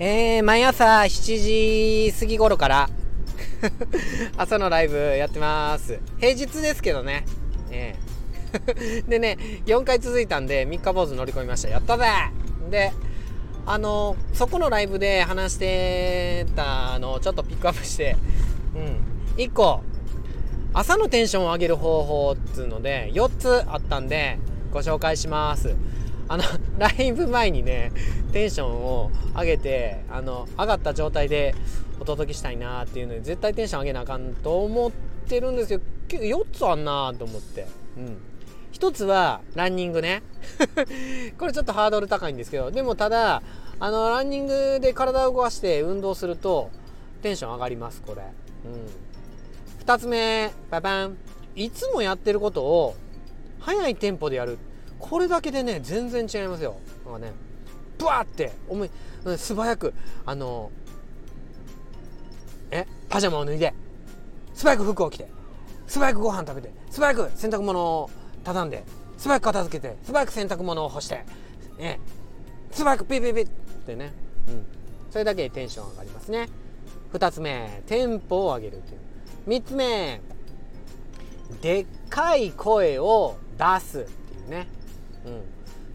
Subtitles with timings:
[0.00, 2.90] えー、毎朝7時過ぎ頃から
[4.38, 5.98] 朝のライブやってます。
[6.20, 7.24] 平日ですけどね。
[7.72, 9.08] えー。
[9.10, 9.36] でね
[9.66, 11.68] 4回続いたんで3日坊主乗り込みました。
[11.68, 12.04] やったぜ。
[12.70, 12.92] で
[13.66, 18.16] あのそこのライブで話してたのをちょっとピックアップして
[18.76, 19.36] うん。
[19.36, 19.80] 1個
[20.74, 24.38] 朝のテンションを上げる方法っつうので4つあったんで
[24.72, 25.74] ご紹介します。
[26.28, 26.44] あの
[26.78, 27.92] ライブ前にね
[28.32, 31.54] テンションを上げてあの上がった状態で
[32.00, 34.92] お届けしたいなっていうので絶対テンション上げなあかんと思っ
[35.28, 37.66] てるんですけど4つあんなと思って。
[37.96, 38.18] うん。
[38.72, 40.22] 1つはランニングね。
[41.38, 43.42] これちょっとハードル高いんですけどでもただ
[43.80, 46.70] あのランニングで体を動かして運動すると
[47.22, 48.22] テンション上がりますこれ。
[48.22, 49.84] うん。
[49.84, 51.16] 2つ目ババン。
[51.56, 52.94] いつもやってることを
[53.58, 54.58] 速いテンポでやる。
[54.98, 56.76] これだけでね全然違いますよ。
[57.04, 57.32] なんかね
[57.98, 58.90] ブワーって思い
[59.36, 60.70] 素早くあの
[62.70, 63.74] えパジャマを脱いで
[64.54, 65.28] 素早く服を着て
[65.86, 68.10] 素早くご飯食べて素早く洗濯物を
[68.44, 68.84] 畳んで
[69.16, 71.24] 素早く片付けて素早く洗濯物を干して
[71.78, 71.98] ね
[72.70, 73.48] 素早くピピピッっ
[73.86, 74.12] てね
[74.48, 74.66] うん。
[75.10, 76.48] それだけでテンション上がりますね。
[77.12, 79.00] 2つ目テンポを上げるっていう。
[79.48, 80.20] 3つ目
[81.62, 84.68] でっかい声を出すっていうね、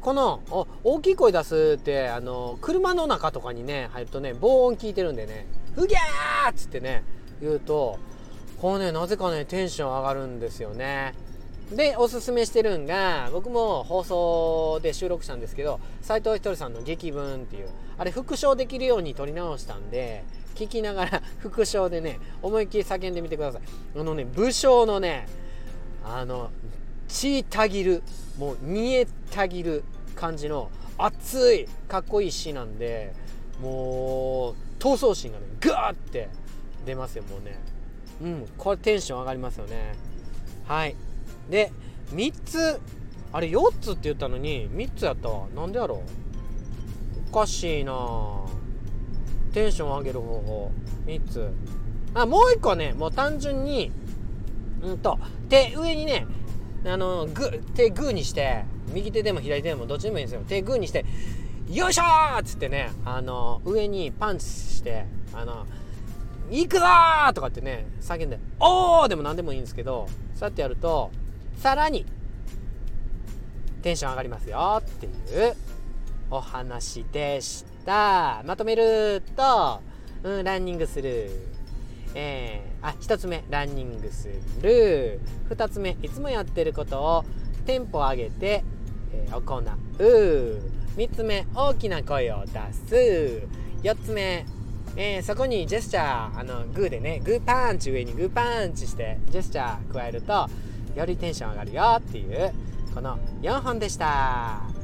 [0.00, 0.40] この
[0.84, 7.02] 大きい声出すってあの車の中とかにね入るとね防音聞いてるんでね「ふぎゃー!」っつってね
[7.40, 7.98] 言うと
[8.60, 11.14] こうねなぜかねテンション上がるんですよね
[11.72, 20.24] でおすすめしてるんが僕も放送で収録したんですけど斎藤ひとりさんの「劇文」っていうあれ復唱できるように撮り直したんで
[20.54, 23.62] 聞きながら 復唱でね思いっきり叫んでみてください
[23.98, 25.26] あのね武将のね
[26.04, 26.50] あの
[27.08, 28.02] 血たぎる
[28.38, 29.82] もう煮えたぎる
[30.14, 33.12] 感じの熱いかっこいい詩なんで
[33.60, 36.28] もう闘争心がねガーって
[36.86, 37.58] 出ますよもうね。
[38.20, 39.94] うんこれテンション上がりますよね。
[40.66, 40.94] はい。
[41.50, 41.72] で
[42.12, 42.80] 3つ
[43.32, 45.48] あれ4つって言ったのに3つやったわ。
[45.54, 45.98] なんでやろう。
[47.30, 47.92] おかしいな。
[49.52, 50.72] テンション上げる方法。
[51.06, 51.50] 3つ。
[52.14, 53.92] あもう1個ねもう単純に
[54.82, 55.18] うんと
[55.48, 56.26] 手上にね
[56.84, 60.42] あのグ手グーにして右手でも左手でもどっちでもいいんですよ。
[60.46, 61.04] 手グーにして
[61.68, 62.02] よいしょ
[62.38, 65.66] っつってねあの上にパンチしてあの
[66.50, 66.86] 行くぞ
[67.34, 71.10] とかってね叫んでおーでも何でもいいんですけどそうやってやると
[71.56, 72.06] さらに
[73.82, 75.54] テンション上がりますよっていう
[76.30, 78.42] お話でした。
[78.46, 79.80] まとめると、
[80.22, 81.30] うん、ランニングする。
[82.14, 84.28] えー、あ1つ目ランニングす
[84.60, 85.20] る。
[85.50, 87.24] 2つ目いつもやってることを
[87.66, 88.64] テンポ上げて、
[89.12, 90.78] えー、行う。
[90.96, 93.48] 3つ目大きな声を出す。
[93.82, 94.44] 4つ目、
[94.96, 100.48] えー、そこにジェスチャーあのグーでねグーパンチ上にグーパンチしてジェスチャー加えると
[100.96, 102.52] よりテンション上がるよっていう
[102.94, 104.77] この4本でした。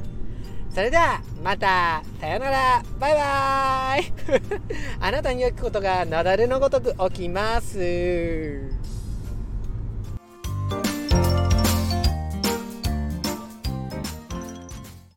[0.75, 2.83] それではまたさよなら。
[2.99, 4.11] バイバーイ。
[4.99, 7.79] あなたに起くことが雪崩のごとく起きます。